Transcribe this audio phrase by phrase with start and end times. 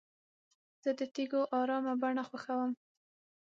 [0.83, 2.71] زه د تیږو ارامه بڼه خوښوم.